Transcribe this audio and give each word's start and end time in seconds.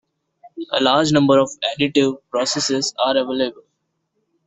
A 0.71 0.81
large 0.81 1.11
number 1.11 1.37
of 1.37 1.51
additive 1.77 2.17
processes 2.31 2.91
are 3.05 3.15
available. 3.17 3.65